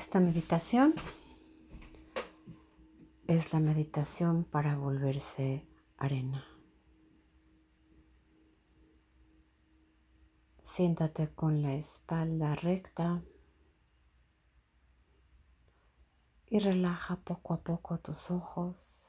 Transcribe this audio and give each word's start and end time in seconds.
Esta 0.00 0.18
meditación 0.18 0.94
es 3.28 3.52
la 3.52 3.60
meditación 3.60 4.44
para 4.44 4.74
volverse 4.74 5.68
arena. 5.98 6.42
Siéntate 10.62 11.28
con 11.34 11.60
la 11.60 11.74
espalda 11.74 12.54
recta 12.54 13.22
y 16.46 16.60
relaja 16.60 17.16
poco 17.16 17.52
a 17.52 17.62
poco 17.62 17.98
tus 17.98 18.30
ojos. 18.30 19.06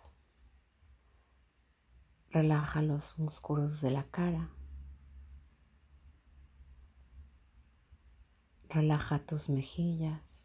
Relaja 2.32 2.82
los 2.82 3.18
músculos 3.18 3.80
de 3.80 3.92
la 3.92 4.04
cara. 4.04 4.50
Relaja 8.68 9.20
tus 9.20 9.48
mejillas. 9.48 10.41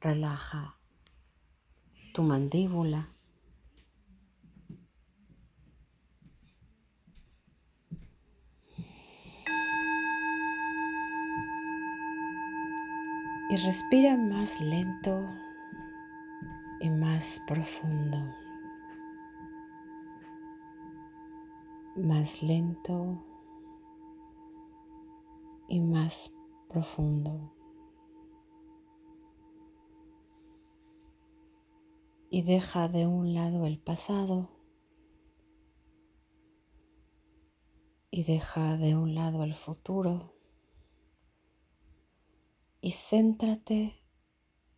Relaja 0.00 0.76
tu 2.16 2.22
mandíbula. 2.22 3.08
Y 13.50 13.56
respira 13.56 14.16
más 14.16 14.60
lento 14.60 15.24
y 16.80 16.90
más 16.90 17.42
profundo. 17.46 18.18
Más 21.96 22.42
lento 22.42 23.22
y 25.68 25.80
más 25.80 26.32
profundo. 26.68 27.55
Y 32.36 32.42
deja 32.42 32.88
de 32.88 33.06
un 33.06 33.32
lado 33.32 33.64
el 33.64 33.78
pasado 33.78 34.50
y 38.10 38.24
deja 38.24 38.76
de 38.76 38.94
un 38.94 39.14
lado 39.14 39.42
el 39.42 39.54
futuro 39.54 40.34
y 42.82 42.90
céntrate 42.90 44.04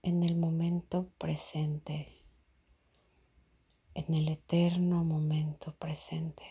en 0.02 0.22
el 0.22 0.36
momento 0.36 1.10
presente, 1.18 2.24
en 3.94 4.14
el 4.14 4.28
eterno 4.28 5.02
momento 5.02 5.74
presente. 5.80 6.44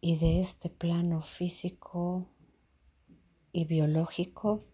Y 0.00 0.16
de 0.18 0.40
este 0.40 0.68
plano 0.68 1.22
físico 1.22 2.26
y 3.56 3.64
biológico, 3.64 4.66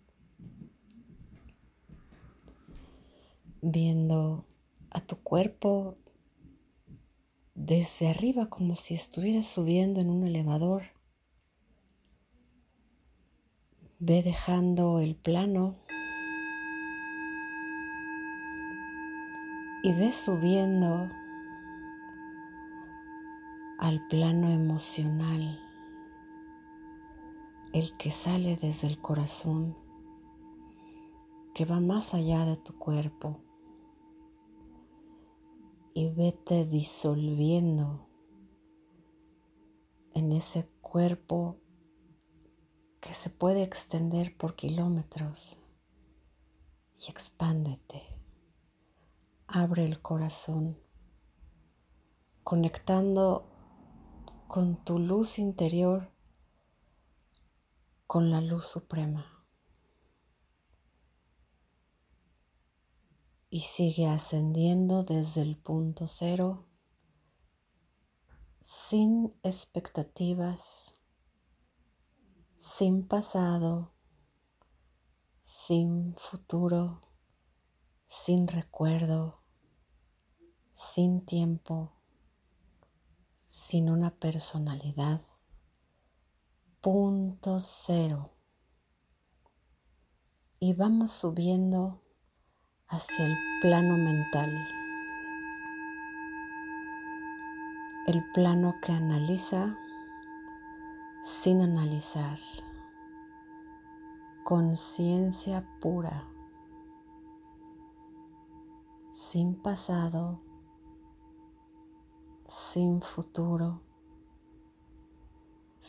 viendo 3.61 4.45
a 4.91 5.01
tu 5.01 5.19
cuerpo 5.19 5.95
desde 7.55 8.09
arriba 8.09 8.51
como 8.51 8.75
si 8.75 8.95
estuvieras 8.95 9.47
subiendo 9.47 10.01
en 10.01 10.11
un 10.11 10.27
elevador. 10.27 10.83
Ve 14.01 14.25
dejando 14.25 14.99
el 14.99 15.15
plano 15.15 15.77
y 19.85 19.93
ve 19.93 20.11
subiendo 20.11 21.09
al 23.79 24.05
plano 24.09 24.51
emocional, 24.51 25.61
el 27.73 27.97
que 27.97 28.11
sale 28.11 28.57
desde 28.57 28.87
el 28.87 29.01
corazón, 29.01 29.77
que 31.55 31.65
va 31.65 31.81
más 31.81 32.13
allá 32.13 32.45
de 32.45 32.57
tu 32.57 32.79
cuerpo 32.79 33.41
y 35.95 36.09
vete 36.11 36.65
disolviendo 36.67 38.09
en 40.15 40.33
ese 40.33 40.69
cuerpo 40.81 41.57
que 43.01 43.15
se 43.15 43.31
puede 43.31 43.63
extender 43.63 44.37
por 44.37 44.55
kilómetros 44.55 45.59
y 46.99 47.11
expándete. 47.11 48.03
Abre 49.47 49.85
el 49.85 50.01
corazón, 50.01 50.79
conectando 52.45 53.49
con 54.47 54.77
tu 54.85 54.99
luz 54.99 55.39
interior, 55.39 56.13
con 58.13 58.31
la 58.31 58.43
luz 58.43 58.67
suprema. 58.67 59.27
y 63.49 63.61
sigue 63.61 64.07
ascendiendo 64.07 65.03
desde 65.03 65.41
el 65.41 65.57
punto 65.57 66.07
cero 66.07 66.67
sin 68.61 69.35
expectativas, 69.43 70.95
sin 72.55 73.09
pasado, 73.09 73.95
sin 75.41 76.15
futuro, 76.17 77.01
sin 78.07 78.47
recuerdo, 78.47 79.43
sin 80.75 81.25
tiempo, 81.25 81.95
sin 83.47 83.89
una 83.89 84.15
personalidad. 84.17 85.32
Punto 86.83 87.61
cero. 87.61 88.33
Y 90.59 90.75
vamos 90.75 91.13
subiendo 91.13 92.03
hacia 92.89 93.25
el 93.25 93.37
plano 93.61 93.97
mental, 93.97 94.51
el 98.09 98.29
plano 98.33 98.75
que 98.83 98.91
analiza 98.91 99.79
sin 101.23 101.63
analizar, 101.63 102.41
conciencia 104.43 105.65
pura, 105.81 106.29
sin 109.13 109.55
pasado, 109.55 110.39
sin 112.49 113.01
futuro, 113.01 113.83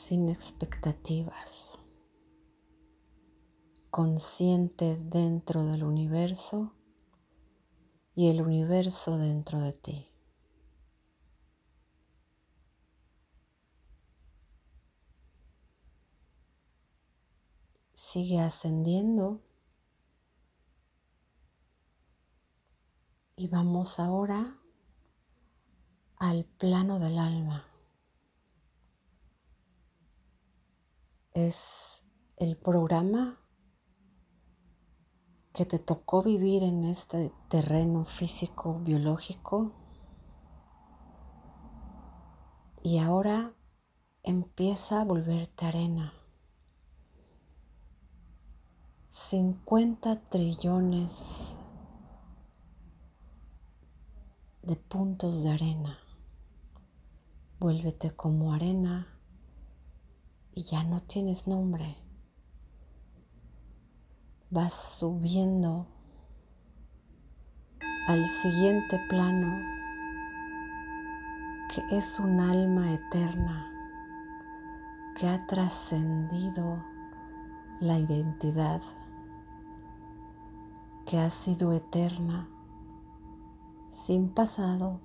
sin 0.04 0.28
expectativas, 0.28 1.80
consciente 3.90 4.98
dentro 4.98 5.64
del 5.64 5.86
universo 5.86 6.74
y 8.14 8.28
el 8.28 8.42
universo 8.42 9.18
dentro 9.18 9.62
de 9.62 9.72
ti. 9.72 10.12
Sigue 17.94 18.42
ascendiendo 18.42 19.42
y 23.38 23.48
vamos 23.48 24.02
ahora 24.02 24.58
al 26.18 26.44
plano 26.44 27.00
del 27.00 27.18
alma. 27.18 27.73
Es 31.34 32.04
el 32.38 32.58
programa 32.58 33.40
que 35.52 35.66
te 35.66 35.80
tocó 35.80 36.22
vivir 36.22 36.62
en 36.62 36.84
este 36.84 37.32
terreno 37.50 38.06
físico, 38.06 38.80
biológico, 38.82 39.72
y 42.84 43.00
ahora 43.00 43.56
empieza 44.22 45.02
a 45.02 45.06
volverte 45.06 45.66
arena. 45.66 46.14
50 49.08 50.22
trillones 50.26 51.58
de 54.62 54.76
puntos 54.76 55.42
de 55.42 55.50
arena. 55.50 55.98
Vuélvete 57.60 58.12
como 58.12 58.54
arena 58.54 59.13
y 60.56 60.64
ya 60.64 60.84
no 60.84 61.00
tienes 61.02 61.48
nombre. 61.48 61.96
Vas 64.50 64.74
subiendo 64.74 65.88
al 68.08 68.28
siguiente 68.28 69.00
plano 69.10 69.74
que 71.74 71.98
es 71.98 72.20
un 72.20 72.40
alma 72.40 72.94
eterna 72.94 73.70
que 75.18 75.28
ha 75.28 75.46
trascendido 75.48 76.84
la 77.80 77.98
identidad, 78.00 78.82
que 81.06 81.20
ha 81.20 81.30
sido 81.30 81.74
eterna, 81.74 82.48
sin 83.90 84.30
pasado, 84.30 85.00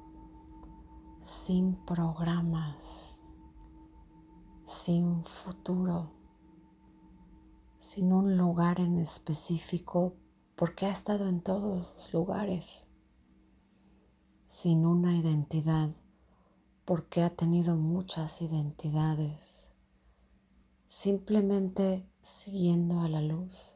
sin 1.21 1.75
programas, 1.75 3.08
sin 4.69 5.25
futuro, 5.25 6.13
sin 7.79 8.13
un 8.13 8.37
lugar 8.37 8.81
en 8.81 8.99
específico, 8.99 10.13
porque 10.57 10.85
ha 10.85 10.91
estado 10.91 11.27
en 11.27 11.41
todos 11.41 11.91
los 11.95 12.13
lugares, 12.13 12.87
sin 14.45 14.85
una 14.85 15.17
identidad, 15.17 15.97
porque 16.85 17.23
ha 17.23 17.35
tenido 17.35 17.77
muchas 17.77 18.43
identidades, 18.43 19.71
simplemente 20.87 22.07
siguiendo 22.21 23.01
a 23.01 23.09
la 23.09 23.23
luz. 23.23 23.75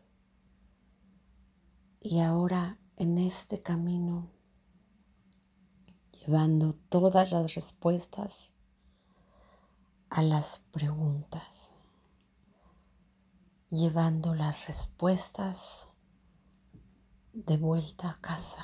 Y 2.01 2.21
ahora 2.21 2.79
en 2.97 3.17
este 3.17 3.63
camino, 3.63 4.29
llevando 6.13 6.75
todas 6.75 7.33
las 7.33 7.55
respuestas 7.55 8.53
a 10.15 10.21
las 10.23 10.59
preguntas, 10.73 11.73
llevando 13.71 14.35
las 14.35 14.67
respuestas 14.67 15.89
de 17.33 17.57
vuelta 17.57 18.11
a 18.11 18.21
casa. 18.21 18.63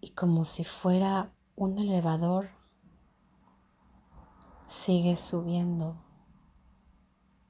Y 0.00 0.10
como 0.10 0.44
si 0.44 0.62
fuera 0.62 1.34
un 1.56 1.76
elevador, 1.76 2.50
sigue 4.68 5.16
subiendo 5.16 6.00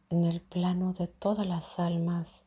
en 0.09 0.25
el 0.25 0.41
plano 0.41 0.95
de 0.95 1.09
todas 1.09 1.47
las 1.47 1.79
almas, 1.79 2.47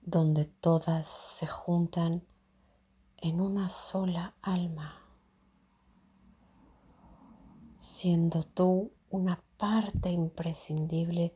donde 0.00 0.44
todas 0.44 1.06
se 1.06 1.46
juntan 1.46 2.26
en 3.18 3.40
una 3.40 3.70
sola 3.70 4.34
alma, 4.42 5.01
siendo 7.82 8.44
tú 8.44 8.92
una 9.10 9.42
parte 9.56 10.12
imprescindible 10.12 11.34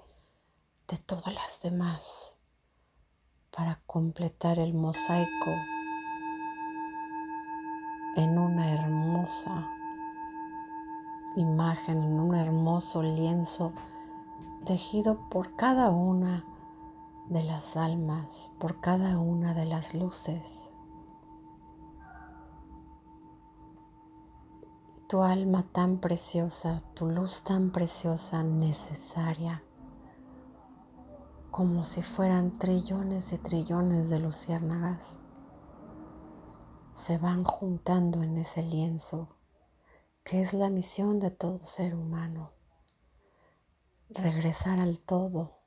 de 0.86 0.96
todas 0.96 1.34
las 1.34 1.60
demás 1.60 2.36
para 3.50 3.80
completar 3.84 4.60
el 4.60 4.72
mosaico 4.72 5.50
en 8.14 8.38
una 8.38 8.72
hermosa 8.72 9.68
imagen, 11.34 11.98
en 11.98 12.20
un 12.20 12.36
hermoso 12.36 13.02
lienzo 13.02 13.72
tejido 14.64 15.28
por 15.28 15.56
cada 15.56 15.90
una 15.90 16.44
de 17.28 17.42
las 17.42 17.76
almas, 17.76 18.52
por 18.60 18.80
cada 18.80 19.18
una 19.18 19.52
de 19.52 19.66
las 19.66 19.94
luces. 19.94 20.70
Tu 25.08 25.22
alma 25.22 25.62
tan 25.72 25.98
preciosa, 25.98 26.82
tu 26.94 27.06
luz 27.06 27.42
tan 27.44 27.70
preciosa, 27.70 28.42
necesaria, 28.42 29.62
como 31.52 31.84
si 31.84 32.02
fueran 32.02 32.58
trillones 32.58 33.32
y 33.32 33.38
trillones 33.38 34.10
de 34.10 34.18
luciérnagas, 34.18 35.20
se 36.92 37.18
van 37.18 37.44
juntando 37.44 38.24
en 38.24 38.36
ese 38.36 38.62
lienzo, 38.64 39.36
que 40.24 40.42
es 40.42 40.52
la 40.52 40.70
misión 40.70 41.20
de 41.20 41.30
todo 41.30 41.64
ser 41.64 41.94
humano 41.94 42.56
regresar 44.08 44.78
al 44.80 45.00
todo 45.00 45.58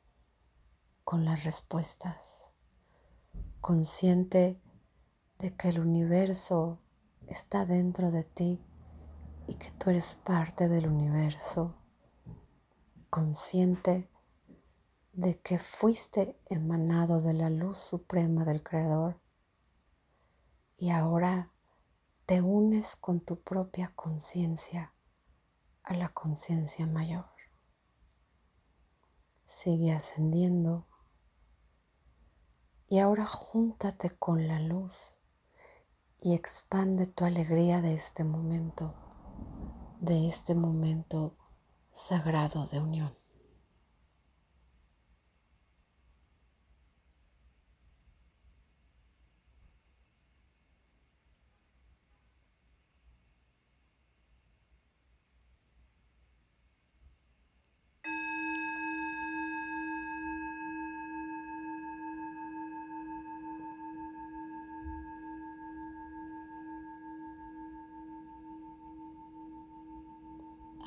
con 1.03 1.25
las 1.25 1.43
respuestas, 1.43 2.51
consciente 3.61 4.59
de 5.39 5.55
que 5.55 5.69
el 5.69 5.79
universo 5.79 6.79
está 7.27 7.65
dentro 7.65 8.11
de 8.11 8.23
ti 8.23 8.61
y 9.49 9.55
que 9.55 9.71
tú 9.71 9.89
eres 9.89 10.13
parte 10.13 10.67
del 10.67 10.87
universo, 10.87 11.73
consciente 13.09 14.07
de 15.11 15.39
que 15.39 15.57
fuiste 15.57 16.39
emanado 16.45 17.19
de 17.19 17.33
la 17.33 17.49
luz 17.49 17.79
suprema 17.79 18.45
del 18.45 18.61
Creador 18.61 19.19
y 20.77 20.91
ahora 20.91 21.51
te 22.27 22.43
unes 22.43 22.95
con 22.95 23.21
tu 23.21 23.41
propia 23.41 23.91
conciencia 23.95 24.93
a 25.81 25.95
la 25.95 26.09
conciencia 26.09 26.85
mayor. 26.85 27.25
Sigue 29.45 29.93
ascendiendo 29.93 30.85
y 32.87 32.99
ahora 32.99 33.25
júntate 33.25 34.11
con 34.11 34.47
la 34.47 34.59
luz 34.59 35.17
y 36.21 36.35
expande 36.35 37.07
tu 37.07 37.25
alegría 37.25 37.81
de 37.81 37.95
este 37.95 38.23
momento, 38.23 39.08
de 39.99 40.27
este 40.27 40.55
momento 40.55 41.35
sagrado 41.93 42.65
de 42.67 42.79
unión. 42.79 43.18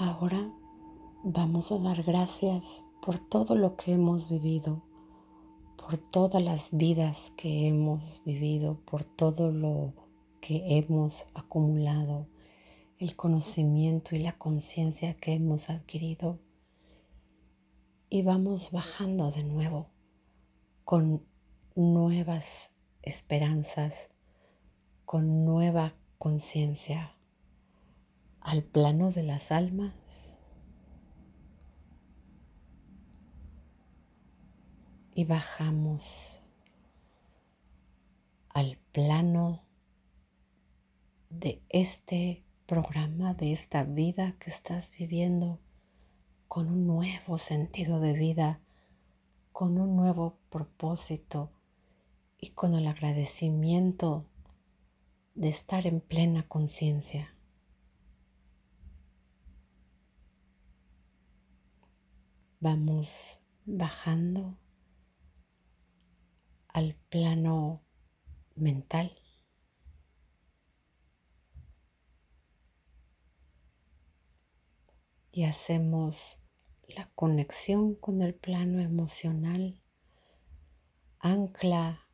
Ahora 0.04 0.52
vamos 1.22 1.70
a 1.70 1.78
dar 1.78 2.02
gracias 2.02 2.82
por 3.00 3.20
todo 3.20 3.54
lo 3.54 3.76
que 3.76 3.92
hemos 3.92 4.28
vivido, 4.28 4.82
por 5.76 5.96
todas 5.96 6.42
las 6.42 6.70
vidas 6.72 7.32
que 7.36 7.68
hemos 7.68 8.20
vivido, 8.24 8.80
por 8.84 9.04
todo 9.04 9.52
lo 9.52 9.92
que 10.40 10.76
hemos 10.76 11.26
acumulado, 11.34 12.26
el 12.98 13.14
conocimiento 13.14 14.16
y 14.16 14.18
la 14.18 14.32
conciencia 14.32 15.14
que 15.14 15.34
hemos 15.34 15.70
adquirido. 15.70 16.40
Y 18.10 18.22
vamos 18.22 18.72
bajando 18.72 19.30
de 19.30 19.44
nuevo 19.44 19.86
con 20.82 21.24
nuevas 21.76 22.72
esperanzas, 23.02 24.08
con 25.04 25.44
nueva 25.44 25.94
conciencia 26.18 27.14
al 28.42 28.62
plano 28.62 29.10
de 29.10 29.22
las 29.22 29.52
almas 29.52 30.36
y 35.14 35.24
bajamos 35.24 36.40
al 38.48 38.78
plano 38.92 39.62
de 41.30 41.62
este 41.68 42.44
programa, 42.66 43.34
de 43.34 43.52
esta 43.52 43.84
vida 43.84 44.36
que 44.38 44.50
estás 44.50 44.92
viviendo 44.98 45.60
con 46.48 46.68
un 46.68 46.86
nuevo 46.86 47.38
sentido 47.38 48.00
de 48.00 48.12
vida, 48.12 48.60
con 49.52 49.78
un 49.78 49.96
nuevo 49.96 50.38
propósito 50.50 51.50
y 52.38 52.50
con 52.50 52.74
el 52.74 52.86
agradecimiento 52.86 54.26
de 55.34 55.48
estar 55.48 55.86
en 55.86 56.00
plena 56.00 56.42
conciencia. 56.48 57.34
Vamos 62.64 63.40
bajando 63.64 64.56
al 66.68 66.94
plano 67.08 67.82
mental. 68.54 69.18
Y 75.32 75.42
hacemos 75.42 76.38
la 76.86 77.10
conexión 77.16 77.96
con 77.96 78.22
el 78.22 78.32
plano 78.32 78.80
emocional. 78.80 79.82
Ancla 81.18 82.06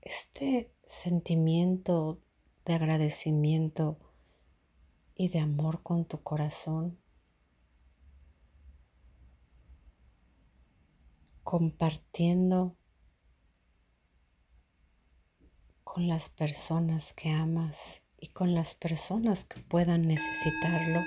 este 0.00 0.72
sentimiento 0.84 2.22
de 2.64 2.74
agradecimiento 2.74 3.98
y 5.16 5.26
de 5.30 5.40
amor 5.40 5.82
con 5.82 6.04
tu 6.04 6.22
corazón 6.22 6.99
compartiendo 11.50 12.76
con 15.82 16.06
las 16.06 16.28
personas 16.28 17.12
que 17.12 17.32
amas 17.32 18.04
y 18.20 18.28
con 18.28 18.54
las 18.54 18.76
personas 18.76 19.42
que 19.42 19.58
puedan 19.60 20.06
necesitarlo. 20.06 21.00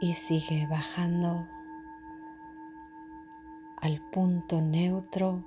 Y 0.00 0.12
sigue 0.12 0.68
bajando 0.68 1.48
al 3.82 4.00
punto 4.12 4.60
neutro 4.60 5.44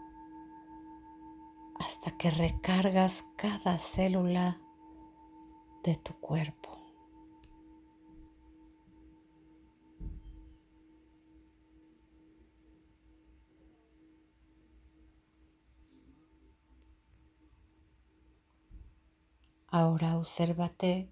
hasta 1.80 2.12
que 2.18 2.30
recargas 2.30 3.24
cada 3.38 3.78
célula 3.78 4.60
de 5.82 5.96
tu 5.96 6.12
cuerpo. 6.20 6.71
Ahora 19.74 20.18
obsérvate 20.18 21.10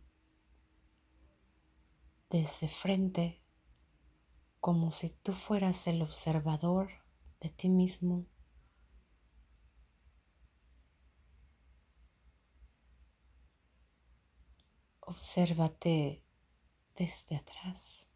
desde 2.29 2.67
frente 2.67 3.41
como 4.59 4.91
si 4.91 5.11
tú 5.11 5.31
fueras 5.31 5.87
el 5.87 6.01
observador 6.01 6.89
de 7.39 7.47
ti 7.51 7.69
mismo. 7.69 8.25
Obsérvate 14.99 16.25
desde 16.97 17.37
atrás. 17.37 18.09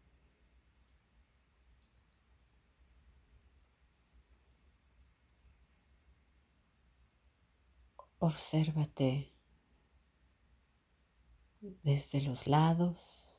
Obsérvate 8.18 9.33
desde 11.82 12.20
los 12.20 12.46
lados 12.46 13.32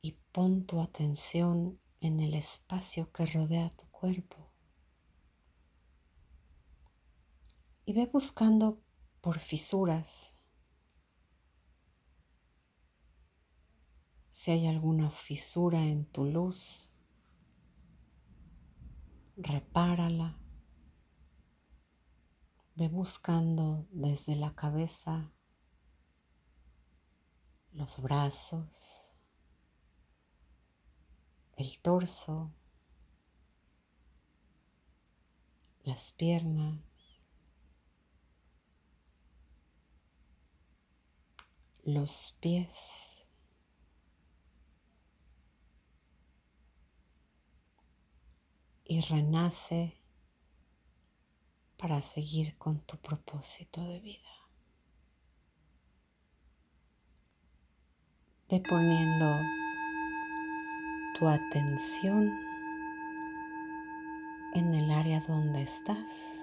y 0.00 0.12
pon 0.32 0.64
tu 0.64 0.80
atención 0.80 1.78
en 2.00 2.20
el 2.20 2.34
espacio 2.34 3.12
que 3.12 3.26
rodea 3.26 3.68
tu 3.70 3.86
cuerpo. 3.90 4.50
Y 7.84 7.92
ve 7.92 8.06
buscando 8.06 8.82
por 9.20 9.38
fisuras. 9.38 10.36
Si 14.30 14.52
hay 14.52 14.66
alguna 14.68 15.10
fisura 15.10 15.82
en 15.82 16.06
tu 16.06 16.24
luz, 16.24 16.90
repárala. 19.36 20.38
Ve 22.78 22.86
buscando 22.86 23.88
desde 23.90 24.36
la 24.36 24.54
cabeza 24.54 25.32
los 27.72 28.00
brazos, 28.00 29.16
el 31.56 31.80
torso, 31.80 32.54
las 35.82 36.12
piernas, 36.12 37.24
los 41.82 42.36
pies. 42.38 43.26
Y 48.84 49.00
renace 49.00 49.97
para 51.78 52.02
seguir 52.02 52.56
con 52.58 52.80
tu 52.80 52.96
propósito 52.98 53.80
de 53.84 54.00
vida. 54.00 54.30
Ve 58.50 58.60
poniendo 58.68 59.26
tu 61.18 61.28
atención 61.28 62.30
en 64.54 64.74
el 64.74 64.90
área 64.90 65.20
donde 65.20 65.62
estás 65.62 66.42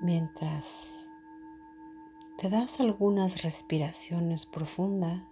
mientras 0.00 1.08
te 2.38 2.48
das 2.48 2.80
algunas 2.80 3.42
respiraciones 3.42 4.46
profundas 4.46 5.29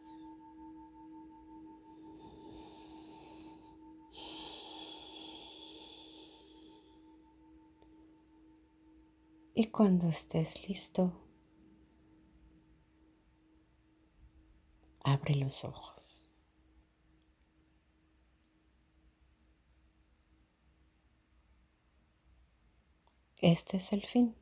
Y 9.61 9.73
cuando 9.73 10.07
estés 10.07 10.69
listo, 10.69 11.13
abre 15.01 15.35
los 15.35 15.65
ojos. 15.65 16.31
Este 23.39 23.79
es 23.79 23.93
el 23.93 24.07
fin. 24.07 24.37